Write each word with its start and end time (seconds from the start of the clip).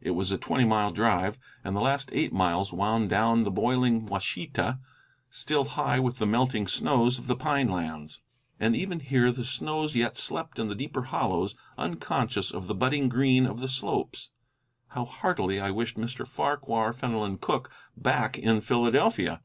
It 0.00 0.16
was 0.16 0.32
a 0.32 0.36
twenty 0.36 0.64
mile 0.64 0.90
drive, 0.90 1.38
and 1.62 1.76
the 1.76 1.80
last 1.80 2.08
eight 2.12 2.32
miles 2.32 2.72
wound 2.72 3.08
down 3.08 3.44
the 3.44 3.52
boiling 3.52 4.04
Washita, 4.04 4.80
still 5.30 5.64
high 5.64 6.00
with 6.00 6.18
the 6.18 6.26
melting 6.26 6.66
snows 6.66 7.20
of 7.20 7.28
the 7.28 7.36
pine 7.36 7.68
lands. 7.68 8.18
And 8.58 8.74
even 8.74 8.98
here 8.98 9.30
the 9.30 9.44
snows 9.44 9.94
yet 9.94 10.16
slept 10.16 10.58
in 10.58 10.66
the 10.66 10.74
deeper 10.74 11.02
hollows. 11.02 11.54
unconscious 11.78 12.50
of 12.50 12.66
the 12.66 12.74
budding 12.74 13.08
green 13.08 13.46
of 13.46 13.60
the 13.60 13.68
slopes. 13.68 14.30
How 14.88 15.04
heartily 15.04 15.60
I 15.60 15.70
wished 15.70 15.96
Mr. 15.96 16.26
Farquhar 16.26 16.92
Fenelon 16.92 17.38
Cooke 17.38 17.70
back 17.96 18.36
in 18.36 18.62
Philadelphia! 18.62 19.40